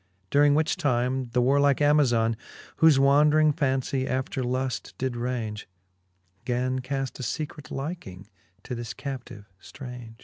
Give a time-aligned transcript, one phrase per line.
[0.31, 2.35] During which time, the warlike Amazon,
[2.77, 5.67] Whofe wandring fancie after luft did raunge,
[6.43, 8.25] Gan caft a fecret hking
[8.63, 10.19] to this captive ftraunge.